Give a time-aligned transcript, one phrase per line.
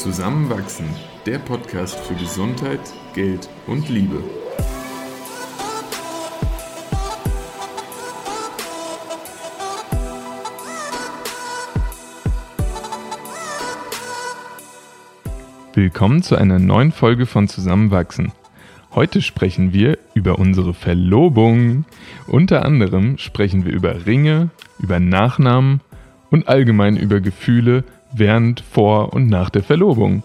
[0.00, 0.86] Zusammenwachsen,
[1.26, 2.80] der Podcast für Gesundheit,
[3.12, 4.24] Geld und Liebe.
[15.74, 18.32] Willkommen zu einer neuen Folge von Zusammenwachsen.
[18.94, 21.84] Heute sprechen wir über unsere Verlobung.
[22.26, 24.48] Unter anderem sprechen wir über Ringe,
[24.78, 25.82] über Nachnamen
[26.30, 30.22] und allgemein über Gefühle während, vor und nach der Verlobung.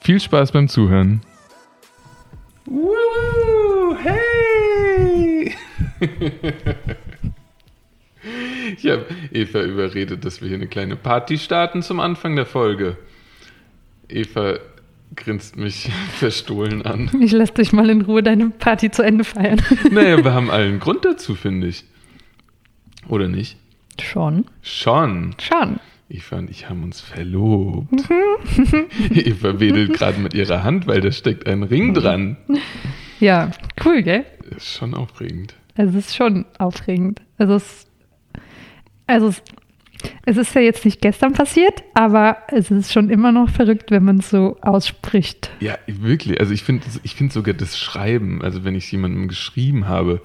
[0.00, 1.22] Viel Spaß beim Zuhören.
[2.66, 5.54] Woo, hey!
[8.76, 12.96] ich habe Eva überredet, dass wir hier eine kleine Party starten zum Anfang der Folge.
[14.08, 14.58] Eva
[15.16, 17.10] grinst mich verstohlen an.
[17.20, 19.62] Ich lasse dich mal in Ruhe deine Party zu Ende feiern.
[19.90, 21.84] naja, wir haben allen Grund dazu, finde ich.
[23.08, 23.56] Oder nicht?
[24.00, 24.46] Schon.
[24.62, 25.34] Schon.
[25.38, 25.78] Schon.
[26.08, 28.04] Eva und ich haben uns verlobt.
[29.10, 32.36] Eva wedelt gerade mit ihrer Hand, weil da steckt ein Ring dran.
[33.20, 33.50] Ja,
[33.84, 34.24] cool, gell?
[34.56, 35.54] Ist schon aufregend.
[35.76, 37.22] Es ist schon aufregend.
[37.38, 37.86] Also es,
[39.06, 39.42] also es,
[40.26, 44.04] es ist ja jetzt nicht gestern passiert, aber es ist schon immer noch verrückt, wenn
[44.04, 45.50] man es so ausspricht.
[45.60, 46.38] Ja, wirklich.
[46.38, 50.20] Also ich finde ich find sogar das Schreiben, also wenn ich es jemandem geschrieben habe,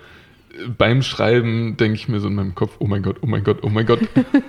[0.77, 3.59] beim Schreiben denke ich mir so in meinem Kopf, oh mein Gott, oh mein Gott,
[3.61, 3.99] oh mein Gott.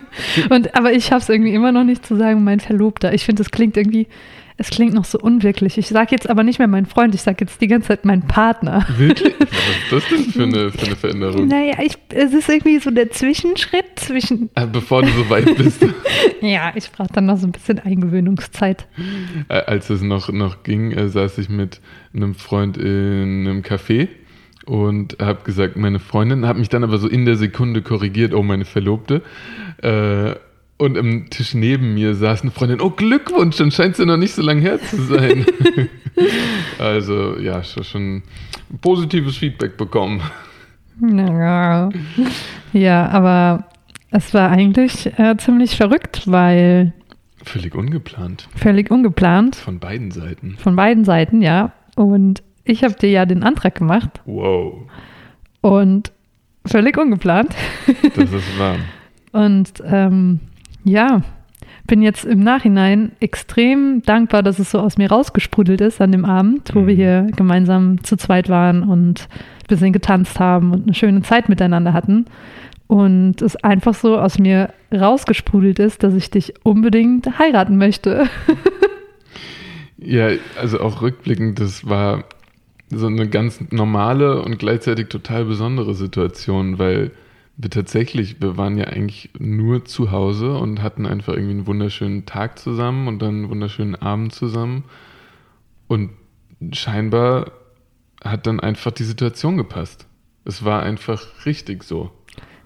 [0.50, 3.12] Und, aber ich habe es irgendwie immer noch nicht zu sagen, mein Verlobter.
[3.12, 4.08] Ich finde, es klingt irgendwie,
[4.56, 5.78] es klingt noch so unwirklich.
[5.78, 8.26] Ich sage jetzt aber nicht mehr mein Freund, ich sage jetzt die ganze Zeit mein
[8.26, 8.86] Partner.
[8.96, 9.34] Wirklich?
[9.40, 11.48] Was ist das denn für eine, für eine Veränderung?
[11.48, 14.50] Naja, ich, es ist irgendwie so der Zwischenschritt zwischen.
[14.54, 15.86] Ah, bevor du so weit bist.
[16.40, 18.86] ja, ich brauche dann noch so ein bisschen Eingewöhnungszeit.
[19.48, 21.80] Als es noch, noch ging, äh, saß ich mit
[22.14, 24.08] einem Freund in einem Café
[24.70, 28.44] und habe gesagt, meine Freundin, habe mich dann aber so in der Sekunde korrigiert, oh,
[28.44, 29.20] meine Verlobte.
[29.82, 30.36] Äh,
[30.76, 34.32] und am Tisch neben mir saß eine Freundin, oh Glückwunsch, dann scheint sie noch nicht
[34.32, 35.44] so lange her zu sein.
[36.78, 38.22] also ja, schon, schon
[38.80, 40.22] positives Feedback bekommen.
[41.02, 41.88] Ja,
[42.72, 43.64] ja aber
[44.12, 46.92] es war eigentlich äh, ziemlich verrückt, weil...
[47.42, 48.48] Völlig ungeplant.
[48.54, 49.56] Völlig ungeplant.
[49.56, 50.56] Von beiden Seiten.
[50.58, 51.72] Von beiden Seiten, ja.
[51.96, 54.20] Und ich habe dir ja den Antrag gemacht.
[54.24, 54.74] Wow.
[55.60, 56.12] Und
[56.66, 57.54] völlig ungeplant.
[58.14, 58.76] Das ist wahr.
[59.32, 60.40] Und ähm,
[60.82, 61.22] ja,
[61.86, 66.24] bin jetzt im Nachhinein extrem dankbar, dass es so aus mir rausgesprudelt ist an dem
[66.24, 66.86] Abend, wo mhm.
[66.86, 71.48] wir hier gemeinsam zu zweit waren und ein bisschen getanzt haben und eine schöne Zeit
[71.48, 72.26] miteinander hatten.
[72.86, 78.26] Und es einfach so aus mir rausgesprudelt ist, dass ich dich unbedingt heiraten möchte.
[79.96, 82.24] ja, also auch rückblickend, das war
[82.90, 87.12] so eine ganz normale und gleichzeitig total besondere Situation, weil
[87.56, 92.26] wir tatsächlich, wir waren ja eigentlich nur zu Hause und hatten einfach irgendwie einen wunderschönen
[92.26, 94.84] Tag zusammen und dann einen wunderschönen Abend zusammen.
[95.86, 96.10] Und
[96.72, 97.52] scheinbar
[98.24, 100.06] hat dann einfach die Situation gepasst.
[100.44, 102.10] Es war einfach richtig so.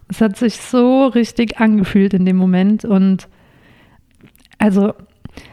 [0.09, 2.85] Es hat sich so richtig angefühlt in dem Moment.
[2.85, 3.29] Und
[4.59, 4.95] also,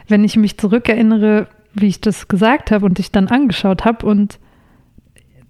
[0.08, 4.38] wenn ich mich zurückerinnere, wie ich das gesagt habe und dich dann angeschaut habe und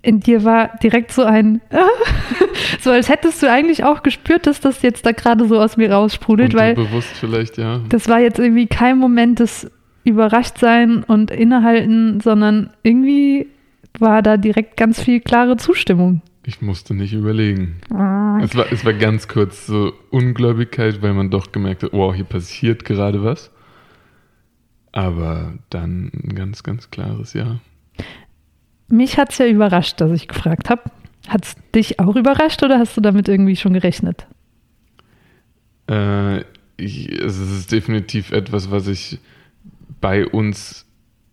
[0.03, 1.61] in dir war direkt so ein,
[2.81, 5.93] so als hättest du eigentlich auch gespürt, dass das jetzt da gerade so aus mir
[5.93, 7.81] raussprudelt, weil bewusst vielleicht, ja.
[7.89, 9.71] Das war jetzt irgendwie kein Moment des
[10.05, 13.47] Überraschtsein und Innehalten, sondern irgendwie
[13.99, 16.23] war da direkt ganz viel klare Zustimmung.
[16.45, 17.77] Ich musste nicht überlegen.
[17.95, 18.41] Ah.
[18.43, 22.25] Es, war, es war ganz kurz so Ungläubigkeit, weil man doch gemerkt hat, wow, hier
[22.25, 23.53] passiert gerade was.
[24.91, 27.61] Aber dann ein ganz, ganz klares Ja
[28.93, 30.83] mich hat es ja überrascht, dass ich gefragt habe.
[31.29, 34.27] Hat es dich auch überrascht oder hast du damit irgendwie schon gerechnet?
[35.89, 36.41] Äh,
[36.77, 39.19] ich, es ist definitiv etwas, was ich
[40.01, 40.85] bei uns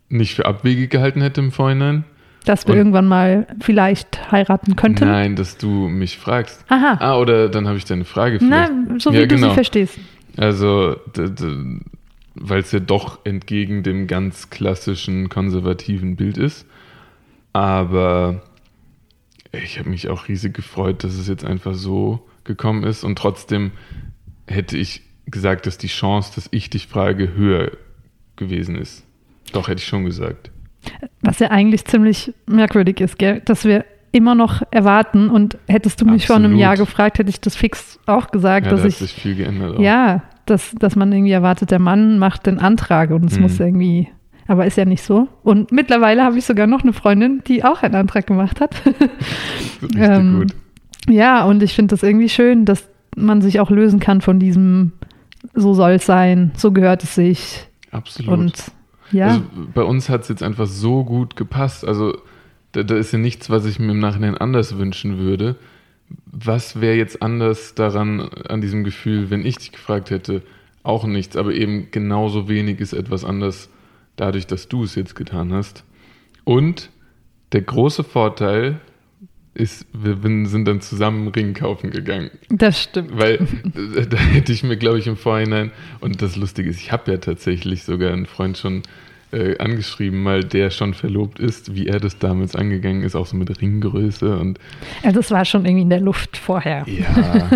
[0.08, 2.06] nicht für abwegig gehalten hätte im Vorhinein.
[2.46, 5.08] Dass wir Und, irgendwann mal vielleicht heiraten könnten?
[5.08, 6.64] Nein, dass du mich fragst.
[6.70, 6.98] Aha.
[7.00, 8.72] Ah, oder dann habe ich deine Frage vielleicht.
[8.72, 9.50] Na, so wie ja, du genau.
[9.50, 10.00] sie verstehst.
[10.38, 10.96] Also,
[12.36, 16.66] weil es ja doch entgegen dem ganz klassischen konservativen Bild ist.
[17.54, 18.42] Aber
[19.52, 23.04] ich habe mich auch riesig gefreut, dass es jetzt einfach so gekommen ist.
[23.04, 23.72] Und trotzdem
[24.48, 27.72] hätte ich gesagt, dass die Chance, dass ich dich frage, höher
[28.36, 29.06] gewesen ist.
[29.54, 30.52] Doch, hätte ich schon gesagt.
[31.22, 33.42] Was ja eigentlich ziemlich merkwürdig ist, gell?
[33.46, 36.42] dass wir immer noch erwarten und hättest du mich Absolut.
[36.42, 38.98] vor einem Jahr gefragt, hätte ich das fix auch gesagt, ja, dass da hat ich
[38.98, 39.76] sich viel geändert.
[39.76, 39.80] Auch.
[39.80, 43.44] Ja, dass, dass man irgendwie erwartet, der Mann macht den Antrag und es mhm.
[43.44, 44.10] muss irgendwie
[44.50, 45.28] aber ist ja nicht so.
[45.44, 48.82] Und mittlerweile habe ich sogar noch eine Freundin, die auch einen Antrag gemacht hat.
[49.84, 50.56] Richtig ähm, gut.
[51.08, 54.94] Ja, und ich finde das irgendwie schön, dass man sich auch lösen kann von diesem,
[55.54, 57.68] so soll es sein, so gehört es sich.
[57.92, 58.32] Absolut.
[58.32, 58.72] Und
[59.12, 59.28] Ja.
[59.28, 59.42] Also
[59.76, 61.86] bei uns hat es jetzt einfach so gut gepasst.
[61.86, 62.18] Also
[62.72, 65.58] da, da ist ja nichts, was ich mir im Nachhinein anders wünschen würde.
[66.26, 70.42] Was wäre jetzt anders daran, an diesem Gefühl, wenn ich dich gefragt hätte?
[70.82, 73.70] Auch nichts, aber eben genauso wenig ist etwas anders
[74.20, 75.84] dadurch, dass du es jetzt getan hast.
[76.44, 76.90] Und
[77.52, 78.80] der große Vorteil
[79.54, 80.18] ist, wir
[80.48, 82.32] sind dann zusammen Ring kaufen gegangen.
[82.50, 83.18] Das stimmt.
[83.18, 83.36] Weil
[83.96, 87.12] äh, da hätte ich mir, glaube ich, im Vorhinein, und das Lustige ist, ich habe
[87.12, 88.84] ja tatsächlich sogar einen Freund schon
[89.32, 93.38] äh, angeschrieben, mal der schon verlobt ist, wie er das damals angegangen ist, auch so
[93.38, 94.60] mit Ringgröße und
[95.04, 96.86] Also es war schon irgendwie in der Luft vorher.
[96.88, 97.50] ja.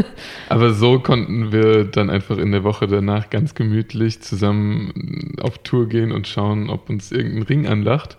[0.49, 5.89] Aber so konnten wir dann einfach in der Woche danach ganz gemütlich zusammen auf Tour
[5.89, 8.17] gehen und schauen, ob uns irgendein Ring anlacht,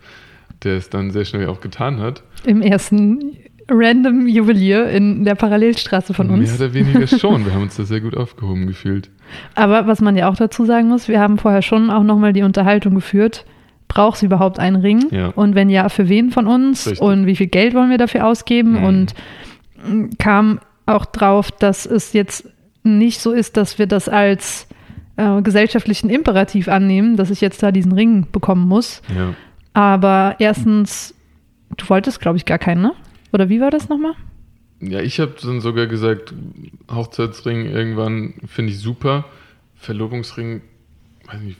[0.64, 2.22] der es dann sehr schnell auch getan hat.
[2.44, 3.36] Im ersten
[3.68, 6.60] random Juwelier in der Parallelstraße von Mehr uns.
[6.60, 7.46] oder weniger schon.
[7.46, 9.10] Wir haben uns da sehr gut aufgehoben gefühlt.
[9.54, 12.42] Aber was man ja auch dazu sagen muss, wir haben vorher schon auch nochmal die
[12.42, 13.44] Unterhaltung geführt.
[13.88, 15.06] Braucht sie überhaupt einen Ring?
[15.10, 15.28] Ja.
[15.28, 16.86] Und wenn ja, für wen von uns?
[16.86, 17.00] Richtig.
[17.00, 18.72] Und wie viel Geld wollen wir dafür ausgeben?
[18.72, 18.84] Mhm.
[18.84, 19.14] Und
[19.86, 22.48] mm, kam auch drauf, dass es jetzt
[22.82, 24.66] nicht so ist, dass wir das als
[25.16, 29.00] äh, gesellschaftlichen Imperativ annehmen, dass ich jetzt da diesen Ring bekommen muss.
[29.16, 29.34] Ja.
[29.72, 31.14] Aber erstens,
[31.76, 32.92] du wolltest, glaube ich, gar keinen, ne?
[33.34, 34.14] Oder wie war das nochmal?
[34.80, 36.32] Ja, ich habe dann sogar gesagt,
[36.90, 39.24] Hochzeitsring irgendwann finde ich super.
[39.74, 40.62] Verlobungsring,
[41.26, 41.58] weiß nicht,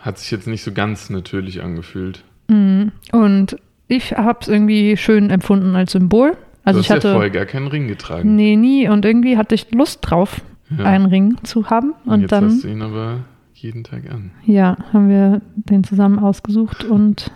[0.00, 2.24] hat sich jetzt nicht so ganz natürlich angefühlt.
[2.48, 2.92] Mhm.
[3.12, 3.56] Und
[3.88, 6.36] ich habe es irgendwie schön empfunden als Symbol.
[6.64, 8.36] Also du ich hast ja hatte vorher gar keinen Ring getragen.
[8.36, 10.42] nee nie und irgendwie hatte ich Lust drauf,
[10.76, 10.84] Ja.
[10.84, 13.24] einen Ring zu haben und jetzt dann hast du ihn aber
[13.54, 14.32] jeden Tag an.
[14.44, 17.30] ja haben wir den zusammen ausgesucht und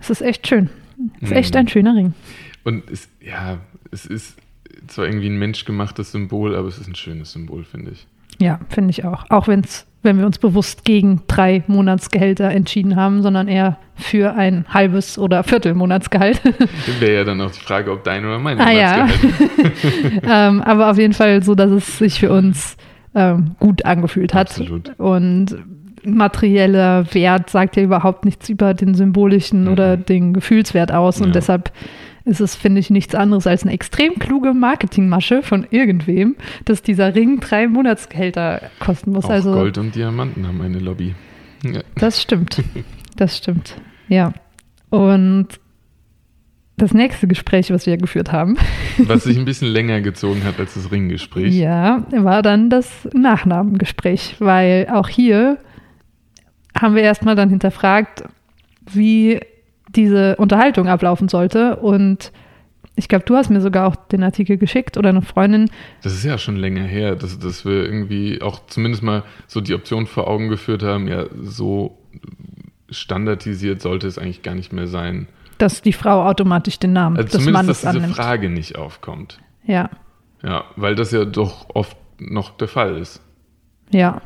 [0.00, 0.68] es ist echt schön.
[1.20, 1.60] Ist echt Mhm.
[1.60, 2.14] ein schöner Ring.
[2.64, 3.58] Und es, ja,
[3.90, 4.36] es ist
[4.86, 8.06] zwar irgendwie ein menschgemachtes Symbol, aber es ist ein schönes Symbol, finde ich.
[8.40, 9.24] Ja, finde ich auch.
[9.30, 14.64] Auch wenn's, wenn wir uns bewusst gegen drei Monatsgehälter entschieden haben, sondern eher für ein
[14.68, 16.40] halbes oder Viertelmonatsgehalt.
[17.00, 18.96] Wäre ja dann auch die Frage, ob dein oder mein Ah, ja.
[19.06, 20.22] Monatsgehalt.
[20.24, 22.76] ähm, aber auf jeden Fall so, dass es sich für uns
[23.14, 24.50] ähm, gut angefühlt hat.
[24.50, 24.98] Absolut.
[24.98, 25.56] Und
[26.04, 29.72] materieller Wert sagt ja überhaupt nichts über den symbolischen Mhm.
[29.72, 31.20] oder den Gefühlswert aus.
[31.20, 31.32] Und Ja.
[31.34, 31.72] deshalb
[32.24, 37.14] ist es, finde ich, nichts anderes als eine extrem kluge Marketingmasche von irgendwem, dass dieser
[37.14, 39.24] Ring drei Monatsgehälter kosten muss.
[39.24, 41.14] Auch also Gold und Diamanten haben eine Lobby.
[41.64, 41.80] Ja.
[41.96, 42.62] das stimmt.
[43.16, 43.76] Das stimmt.
[44.08, 44.32] Ja.
[44.88, 45.48] Und
[46.78, 48.56] das nächste Gespräch, was wir geführt haben,
[48.98, 51.54] Was sich ein bisschen länger gezogen hat als das Ringgespräch.
[51.54, 55.58] Ja, war dann das Nachnamengespräch, weil auch hier
[56.80, 58.24] haben wir erstmal dann hinterfragt,
[58.90, 59.40] wie
[59.94, 61.76] diese Unterhaltung ablaufen sollte.
[61.76, 62.32] Und
[62.96, 65.70] ich glaube, du hast mir sogar auch den Artikel geschickt oder eine Freundin.
[66.02, 69.74] Das ist ja schon länger her, dass, dass wir irgendwie auch zumindest mal so die
[69.74, 71.98] Option vor Augen geführt haben, ja, so
[72.90, 75.28] standardisiert sollte es eigentlich gar nicht mehr sein.
[75.58, 78.16] dass die Frau automatisch den Namen Also des zumindest, Mannes dass diese annimmt.
[78.16, 79.38] Frage nicht aufkommt.
[79.64, 79.90] Ja,
[80.42, 83.20] Ja, weil das ja doch oft noch der Fall ist.
[83.90, 84.20] ja.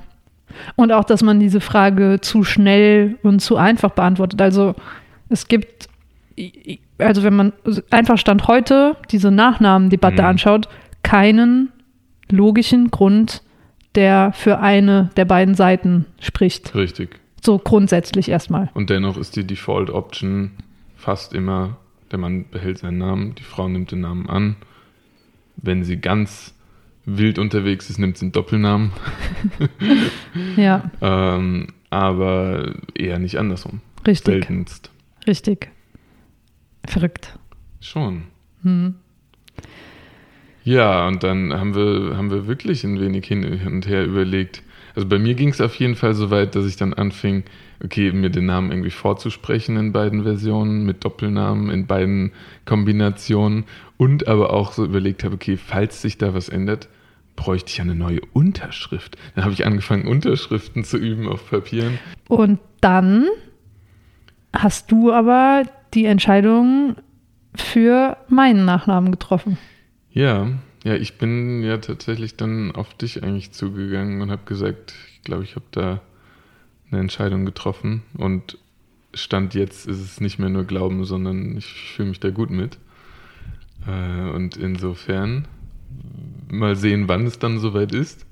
[0.77, 4.41] Und auch, dass man diese Frage zu schnell und zu einfach beantwortet.
[4.41, 4.75] Also
[5.29, 5.89] es gibt,
[6.99, 7.53] also wenn man
[7.91, 10.29] einfach Stand heute diese Nachnamendebatte Mhm.
[10.29, 10.69] anschaut,
[11.03, 11.71] keinen
[12.31, 13.43] logischen Grund,
[13.95, 16.75] der für eine der beiden Seiten spricht.
[16.75, 17.21] Richtig.
[17.45, 18.71] So grundsätzlich erstmal.
[18.75, 20.51] Und dennoch ist die Default Option
[20.97, 21.77] fast immer,
[22.11, 24.57] der Mann behält seinen Namen, die Frau nimmt den Namen an.
[25.57, 26.55] Wenn sie ganz
[27.07, 28.93] wild unterwegs ist, nimmt sie einen Doppelnamen.
[30.57, 33.81] Ja, Ähm, aber eher nicht andersrum.
[34.07, 34.91] richtig, Seltenst.
[35.27, 35.71] richtig.
[36.87, 37.39] Verrückt.
[37.81, 38.25] Schon.
[38.63, 38.95] Hm.
[40.65, 44.63] Ja, und dann haben wir, haben wir wirklich ein wenig hin und her überlegt.
[44.97, 47.45] Also bei mir ging es auf jeden Fall so weit, dass ich dann anfing,
[47.85, 52.33] okay, mir den Namen irgendwie vorzusprechen in beiden Versionen, mit Doppelnamen, in beiden
[52.65, 53.65] Kombinationen
[53.99, 56.89] und aber auch so überlegt habe, okay, falls sich da was ändert,
[57.37, 59.19] bräuchte ich eine neue Unterschrift.
[59.35, 61.99] Dann habe ich angefangen, Unterschriften zu üben auf Papieren.
[62.29, 63.27] Und dann
[64.55, 66.97] hast du aber die Entscheidung
[67.55, 69.59] für meinen Nachnamen getroffen.
[70.11, 70.49] Ja,
[70.87, 75.43] ja, ich bin ja tatsächlich dann auf dich eigentlich zugegangen und habe gesagt, ich glaube,
[75.43, 76.01] ich habe da
[76.93, 78.57] eine Entscheidung getroffen und
[79.13, 82.79] Stand jetzt ist es nicht mehr nur Glauben, sondern ich fühle mich da gut mit.
[83.85, 85.49] Äh, und insofern
[86.49, 88.25] mal sehen, wann es dann soweit ist.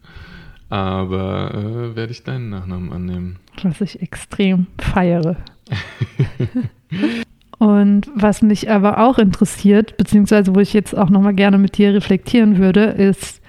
[0.69, 3.41] Aber äh, werde ich deinen Nachnamen annehmen.
[3.65, 5.39] was ich extrem feiere.
[7.59, 11.95] Und was mich aber auch interessiert, beziehungsweise wo ich jetzt auch nochmal gerne mit dir
[11.95, 13.41] reflektieren würde, ist,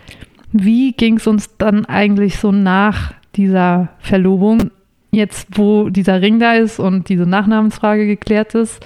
[0.51, 4.71] wie ging es uns dann eigentlich so nach dieser Verlobung
[5.11, 8.85] jetzt, wo dieser Ring da ist und diese Nachnamensfrage geklärt ist,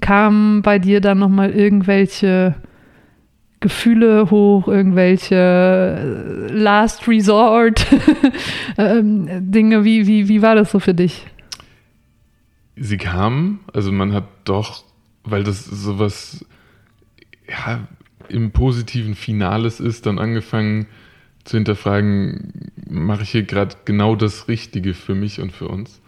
[0.00, 2.54] kamen bei dir dann nochmal irgendwelche
[3.60, 7.86] Gefühle hoch, irgendwelche äh, Last Resort
[8.78, 9.84] ähm, Dinge.
[9.84, 11.26] Wie, wie, wie war das so für dich?
[12.80, 14.84] Sie kamen, also man hat doch,
[15.24, 16.44] weil das sowas
[17.48, 17.86] ja,
[18.28, 20.86] im positiven Finales ist, dann angefangen
[21.44, 26.00] zu hinterfragen, mache ich hier gerade genau das Richtige für mich und für uns?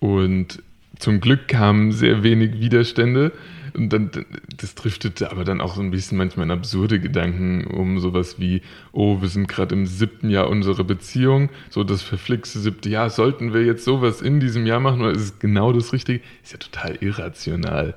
[0.00, 0.62] Und
[1.02, 3.32] zum Glück kamen sehr wenig Widerstände.
[3.74, 4.10] Und dann,
[4.56, 8.60] das driftete aber dann auch so ein bisschen manchmal in absurde Gedanken um sowas wie,
[8.92, 13.54] oh, wir sind gerade im siebten Jahr unserer Beziehung, so das verflixte siebte Jahr, sollten
[13.54, 16.20] wir jetzt sowas in diesem Jahr machen oder ist es genau das Richtige?
[16.42, 17.94] Ist ja total irrational.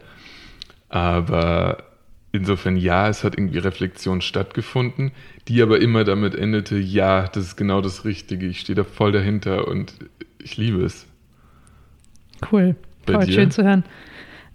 [0.88, 1.84] Aber
[2.32, 5.12] insofern ja, es hat irgendwie Reflexion stattgefunden,
[5.50, 9.12] die aber immer damit endete, ja, das ist genau das Richtige, ich stehe da voll
[9.12, 9.94] dahinter und
[10.42, 11.06] ich liebe es.
[12.52, 13.84] Cool, voll schön zu hören.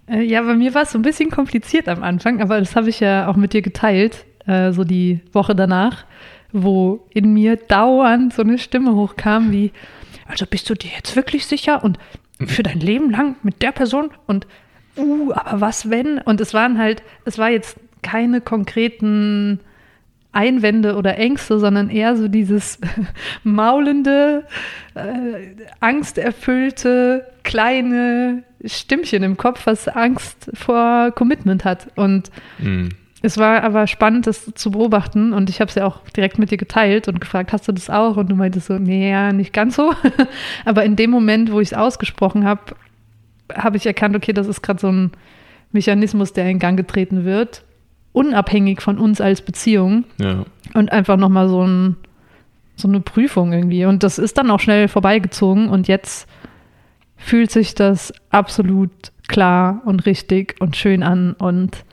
[0.07, 2.89] Äh, ja, bei mir war es so ein bisschen kompliziert am Anfang, aber das habe
[2.89, 6.05] ich ja auch mit dir geteilt, äh, so die Woche danach,
[6.51, 9.71] wo in mir dauernd so eine Stimme hochkam wie,
[10.27, 11.97] also bist du dir jetzt wirklich sicher und
[12.45, 14.47] für dein Leben lang mit der Person und
[14.97, 16.17] uh, aber was wenn?
[16.17, 19.59] Und es waren halt, es war jetzt keine konkreten
[20.33, 22.79] Einwände oder Ängste, sondern eher so dieses
[23.43, 24.45] maulende,
[24.95, 31.87] äh, angsterfüllte, kleine Stimmchen im Kopf, was Angst vor Commitment hat.
[31.95, 32.89] Und mhm.
[33.21, 35.33] es war aber spannend, das zu beobachten.
[35.33, 37.89] Und ich habe es ja auch direkt mit dir geteilt und gefragt, hast du das
[37.89, 38.15] auch?
[38.15, 39.93] Und du meintest so, nee, ja, nicht ganz so.
[40.65, 42.75] aber in dem Moment, wo ich es ausgesprochen habe,
[43.53, 45.11] habe ich erkannt, okay, das ist gerade so ein
[45.73, 47.63] Mechanismus, der in Gang getreten wird
[48.13, 50.05] unabhängig von uns als Beziehung.
[50.19, 50.45] Ja.
[50.73, 51.95] Und einfach nochmal so, ein,
[52.75, 53.85] so eine Prüfung irgendwie.
[53.85, 55.69] Und das ist dann auch schnell vorbeigezogen.
[55.69, 56.27] Und jetzt
[57.15, 58.91] fühlt sich das absolut
[59.27, 61.33] klar und richtig und schön an.
[61.33, 61.85] Und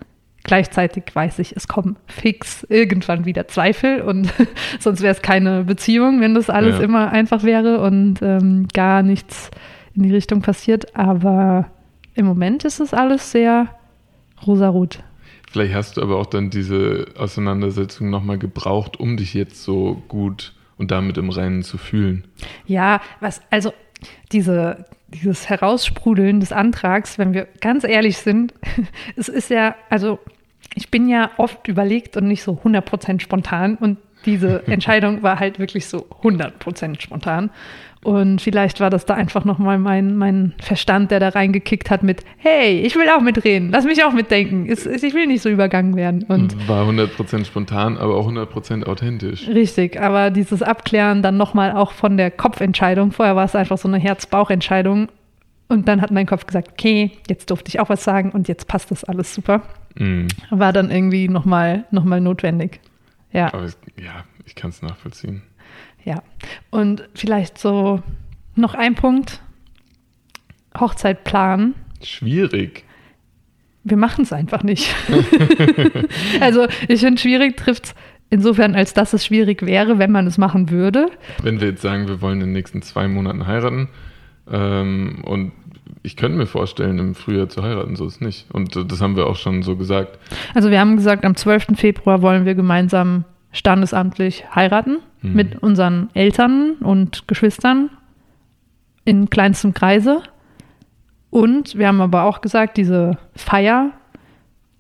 [0.43, 4.03] gleichzeitig weiß ich, es kommen fix irgendwann wieder Zweifel.
[4.03, 4.33] Und
[4.81, 6.85] sonst wäre es keine Beziehung, wenn das alles ja.
[6.85, 9.51] immer einfach wäre und ähm, gar nichts
[9.95, 10.97] in die Richtung passiert.
[10.97, 11.67] Aber
[12.15, 13.69] im Moment ist es alles sehr
[14.47, 15.01] rosarot.
[15.51, 20.55] Vielleicht hast du aber auch dann diese Auseinandersetzung nochmal gebraucht, um dich jetzt so gut
[20.77, 22.25] und damit im Reinen zu fühlen.
[22.67, 23.73] Ja, was, also
[24.33, 28.55] diese, dieses Heraussprudeln des Antrags, wenn wir ganz ehrlich sind,
[29.17, 30.19] es ist ja, also
[30.75, 35.59] ich bin ja oft überlegt und nicht so 100% spontan und diese Entscheidung war halt
[35.59, 37.51] wirklich so 100% spontan.
[38.05, 42.23] Und vielleicht war das da einfach nochmal mein, mein Verstand, der da reingekickt hat mit,
[42.37, 45.97] hey, ich will auch mitreden, lass mich auch mitdenken, ich, ich will nicht so übergangen
[45.97, 46.23] werden.
[46.29, 49.49] Und war 100% spontan, aber auch 100% authentisch.
[49.49, 53.89] Richtig, aber dieses Abklären dann nochmal auch von der Kopfentscheidung, vorher war es einfach so
[53.89, 55.09] eine Herz-Bauch-Entscheidung
[55.69, 58.69] und dann hat mein Kopf gesagt, okay, jetzt durfte ich auch was sagen und jetzt
[58.69, 59.63] passt das alles super.
[59.97, 60.27] Mm.
[60.51, 62.81] War dann irgendwie nochmal noch mal notwendig.
[63.33, 63.53] Ja.
[63.53, 65.43] Aber es, ja, ich kann es nachvollziehen.
[66.05, 66.23] Ja,
[66.71, 68.03] und vielleicht so
[68.55, 69.41] noch ein Punkt.
[70.79, 71.75] Hochzeit planen.
[72.03, 72.85] Schwierig.
[73.85, 74.95] Wir machen es einfach nicht.
[76.41, 77.95] also ich finde, schwierig trifft es
[78.31, 81.11] insofern, als dass es schwierig wäre, wenn man es machen würde.
[81.43, 83.89] Wenn wir jetzt sagen, wir wollen in den nächsten zwei Monaten heiraten
[84.51, 85.53] ähm, und
[86.09, 88.47] ich könnte mir vorstellen, im Frühjahr zu heiraten, so ist es nicht.
[88.51, 90.19] Und das haben wir auch schon so gesagt.
[90.55, 91.77] Also wir haben gesagt, am 12.
[91.77, 95.35] Februar wollen wir gemeinsam standesamtlich heiraten mhm.
[95.35, 97.91] mit unseren Eltern und Geschwistern
[99.05, 100.23] in kleinstem Kreise.
[101.29, 103.91] Und wir haben aber auch gesagt, diese Feier,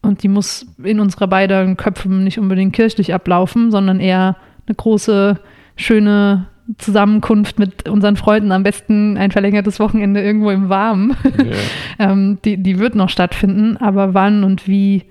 [0.00, 5.38] und die muss in unserer beiden Köpfen nicht unbedingt kirchlich ablaufen, sondern eher eine große,
[5.76, 11.16] schöne Zusammenkunft mit unseren Freunden, am besten ein verlängertes Wochenende irgendwo im Warmen.
[11.38, 11.56] Yeah.
[11.98, 15.04] ähm, die, die wird noch stattfinden, aber wann und wie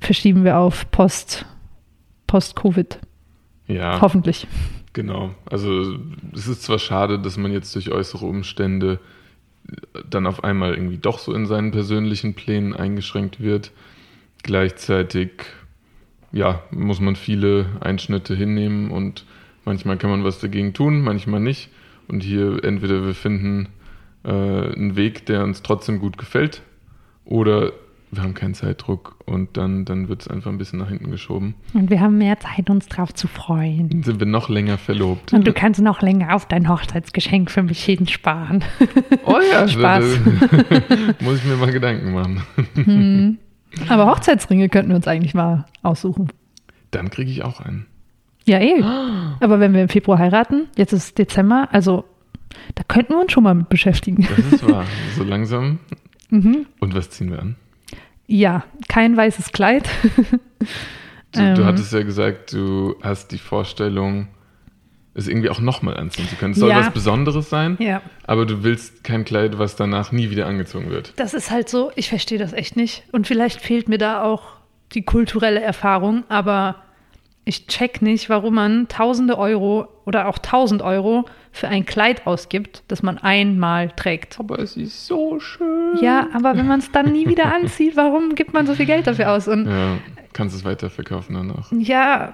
[0.00, 1.46] verschieben wir auf Post,
[2.26, 2.98] Post-Covid.
[3.68, 4.00] Ja.
[4.00, 4.46] Hoffentlich.
[4.92, 5.34] Genau.
[5.46, 5.98] Also
[6.34, 8.98] es ist zwar schade, dass man jetzt durch äußere Umstände
[10.08, 13.72] dann auf einmal irgendwie doch so in seinen persönlichen Plänen eingeschränkt wird.
[14.42, 15.30] Gleichzeitig,
[16.32, 19.24] ja, muss man viele Einschnitte hinnehmen und
[19.64, 21.70] manchmal kann man was dagegen tun, manchmal nicht.
[22.08, 23.68] Und hier entweder wir finden
[24.24, 26.62] äh, einen Weg, der uns trotzdem gut gefällt,
[27.24, 27.72] oder
[28.14, 31.54] wir haben keinen Zeitdruck und dann, dann wird es einfach ein bisschen nach hinten geschoben.
[31.72, 33.88] Und wir haben mehr Zeit, uns drauf zu freuen.
[33.88, 35.32] Dann sind wir noch länger verlobt.
[35.32, 38.64] Und du kannst noch länger auf dein Hochzeitsgeschenk für mich hinsparen.
[39.24, 40.04] Oh ja, Spaß.
[41.20, 42.42] muss ich mir mal Gedanken machen.
[42.74, 43.38] Hm.
[43.88, 46.28] Aber Hochzeitsringe könnten wir uns eigentlich mal aussuchen.
[46.90, 47.86] Dann kriege ich auch einen.
[48.46, 48.82] Ja, eh.
[49.40, 52.04] Aber wenn wir im Februar heiraten, jetzt ist Dezember, also
[52.76, 54.26] Da könnten wir uns schon mal mit beschäftigen.
[54.36, 54.84] Das ist wahr.
[55.16, 55.78] So langsam.
[56.30, 56.66] Mhm.
[56.80, 57.56] Und was ziehen wir an?
[58.26, 59.88] Ja, kein weißes Kleid.
[61.32, 61.54] Du, Ähm.
[61.56, 64.28] du hattest ja gesagt, du hast die Vorstellung,
[65.14, 66.52] es irgendwie auch nochmal anziehen zu können.
[66.52, 66.78] Es soll Ja.
[66.78, 68.02] was Besonderes sein, ja.
[68.24, 71.12] aber du willst kein Kleid, was danach nie wieder angezogen wird.
[71.16, 73.02] Das ist halt so, ich verstehe das echt nicht.
[73.10, 74.42] Und vielleicht fehlt mir da auch
[74.92, 76.76] die kulturelle Erfahrung, aber
[77.44, 82.82] ich check nicht, warum man tausende Euro oder auch tausend Euro für ein Kleid ausgibt,
[82.88, 84.40] das man einmal trägt.
[84.40, 85.98] Aber es ist so schön.
[86.00, 89.06] Ja, aber wenn man es dann nie wieder anzieht, warum gibt man so viel Geld
[89.06, 89.46] dafür aus?
[89.46, 89.98] Und Ja,
[90.32, 91.70] kannst es weiterverkaufen danach.
[91.72, 92.32] ja,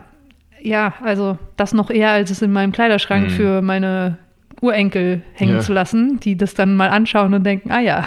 [0.62, 3.30] ja, also das noch eher, als es in meinem Kleiderschrank Mhm.
[3.30, 4.18] für meine
[4.60, 5.60] Urenkel hängen Ja.
[5.60, 8.06] zu lassen, die das dann mal anschauen und denken, ah ja,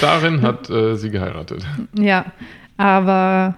[0.00, 1.64] Darin hat äh, sie geheiratet.
[1.96, 2.24] Ja,
[2.76, 3.54] aber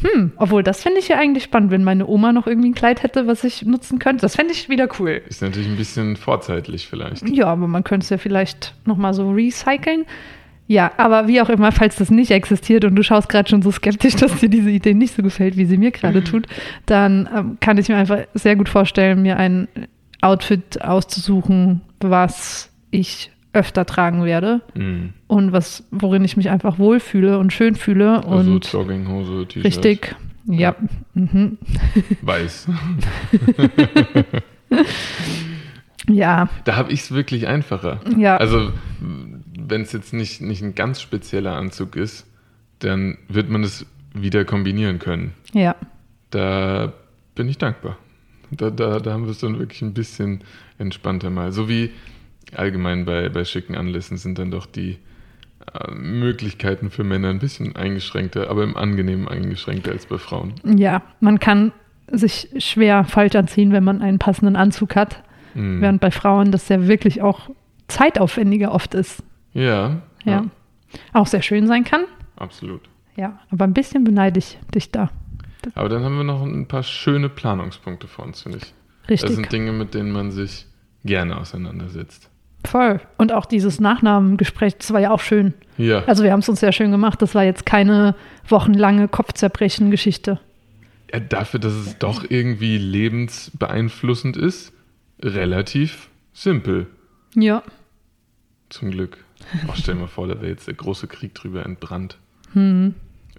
[0.00, 3.02] hm, obwohl das finde ich ja eigentlich spannend, wenn meine Oma noch irgendwie ein Kleid
[3.02, 4.22] hätte, was ich nutzen könnte.
[4.22, 5.22] Das fände ich wieder cool.
[5.28, 7.28] Ist natürlich ein bisschen vorzeitlich vielleicht.
[7.28, 10.04] Ja, aber man könnte es ja vielleicht nochmal so recyceln.
[10.66, 13.70] Ja, aber wie auch immer, falls das nicht existiert und du schaust gerade schon so
[13.70, 16.46] skeptisch, dass dir diese Idee nicht so gefällt, wie sie mir gerade tut,
[16.86, 19.68] dann ähm, kann ich mir einfach sehr gut vorstellen, mir ein
[20.22, 25.12] Outfit auszusuchen, was ich öfter tragen werde Mhm.
[25.26, 28.24] und was, worin ich mich einfach wohlfühle und schön fühle.
[28.26, 29.64] Also und Jogginghose, T-Shirt.
[29.64, 30.16] Richtig.
[30.46, 30.74] Ja.
[31.14, 31.58] Mhm.
[32.22, 32.68] Weiß.
[36.08, 36.48] Ja.
[36.64, 38.00] Da habe ich es wirklich einfacher.
[38.18, 38.36] Ja.
[38.36, 42.26] Also, wenn es jetzt nicht, nicht ein ganz spezieller Anzug ist,
[42.80, 45.32] dann wird man es wieder kombinieren können.
[45.54, 45.74] Ja.
[46.30, 46.92] Da
[47.34, 47.96] bin ich dankbar.
[48.50, 50.44] Da, da, da haben wir es dann wirklich ein bisschen
[50.78, 51.52] entspannter mal.
[51.52, 51.90] So wie
[52.58, 54.98] allgemein bei, bei schicken Anlässen sind dann doch die
[55.72, 60.54] äh, Möglichkeiten für Männer ein bisschen eingeschränkter, aber im Angenehmen eingeschränkter als bei Frauen.
[60.64, 61.02] Ja.
[61.20, 61.72] Man kann
[62.10, 65.22] sich schwer falsch anziehen, wenn man einen passenden Anzug hat.
[65.54, 65.80] Mhm.
[65.80, 67.50] Während bei Frauen das ja wirklich auch
[67.88, 69.22] zeitaufwendiger oft ist.
[69.52, 70.44] Ja, Ja.
[71.12, 72.04] Auch sehr schön sein kann.
[72.36, 72.82] absolut.
[73.16, 73.38] Ja.
[73.50, 75.10] Aber ein bisschen beneide ich dich da.
[75.74, 78.74] Aber dann haben wir noch ein paar schöne Planungspunkte vor uns, finde ich.
[79.02, 79.34] Das Richtig.
[79.36, 80.66] sind Dinge, mit denen man sich
[81.04, 82.30] gerne auseinandersetzt.
[82.64, 83.00] Voll.
[83.18, 85.54] Und auch dieses Nachnamengespräch, das war ja auch schön.
[85.76, 87.20] Ja, Also wir haben es uns sehr schön gemacht.
[87.20, 88.14] Das war jetzt keine
[88.48, 90.40] wochenlange Kopfzerbrechen-Geschichte.
[91.12, 94.72] ja, dafür, dass es doch irgendwie lebensbeeinflussend ist,
[95.22, 96.86] relativ simpel.
[97.34, 97.62] Ja.
[98.70, 99.18] Zum Glück.
[99.68, 102.18] Oh, stell dir mal vor, da wäre jetzt der große Krieg drüber entbrannt.
[102.54, 102.94] Hm.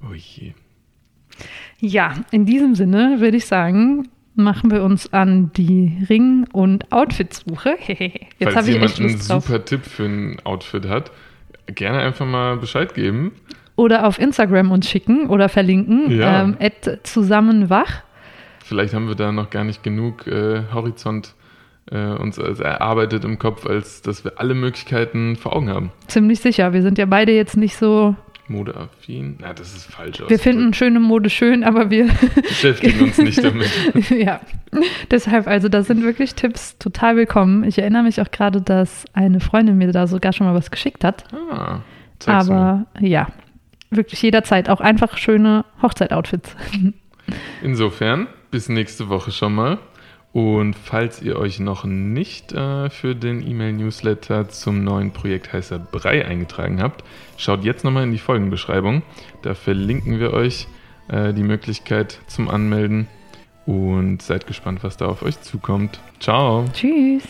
[0.08, 0.54] Oh je.
[1.80, 7.78] Ja, in diesem Sinne würde ich sagen, machen wir uns an die Ring- und Outfitsuche.
[8.40, 11.12] Jetzt habe ich jemand echt einen super Tipp für ein Outfit hat,
[11.68, 13.32] gerne einfach mal Bescheid geben.
[13.76, 16.10] Oder auf Instagram uns schicken oder verlinken.
[16.12, 16.44] Ja.
[16.44, 16.58] Ähm,
[17.04, 18.04] zusammenwach.
[18.64, 21.36] Vielleicht haben wir da noch gar nicht genug äh, Horizont
[21.92, 25.92] äh, uns als erarbeitet im Kopf, als dass wir alle Möglichkeiten vor Augen haben.
[26.08, 26.74] Ziemlich sicher.
[26.74, 28.16] Wir sind ja beide jetzt nicht so.
[28.48, 29.38] Modeaffin?
[29.40, 30.22] Na, das ist falsch.
[30.28, 32.06] Wir finden schöne Mode schön, aber wir.
[32.36, 33.70] beschäftigen uns nicht damit.
[34.10, 34.40] ja.
[35.10, 37.64] Deshalb, also, da sind wirklich Tipps total willkommen.
[37.64, 41.04] Ich erinnere mich auch gerade, dass eine Freundin mir da sogar schon mal was geschickt
[41.04, 41.24] hat.
[41.34, 41.80] Ah,
[42.20, 42.56] zeig's mir.
[42.56, 43.28] aber ja,
[43.90, 46.56] wirklich jederzeit auch einfach schöne Hochzeitoutfits.
[47.64, 49.80] Insofern, bis nächste Woche schon mal.
[50.36, 56.26] Und falls ihr euch noch nicht äh, für den E-Mail-Newsletter zum neuen Projekt Heißer Brei
[56.26, 57.06] eingetragen habt,
[57.38, 59.02] schaut jetzt nochmal in die Folgenbeschreibung.
[59.44, 60.68] Da verlinken wir euch
[61.08, 63.08] äh, die Möglichkeit zum Anmelden
[63.66, 66.02] und seid gespannt, was da auf euch zukommt.
[66.20, 66.66] Ciao!
[66.74, 67.24] Tschüss.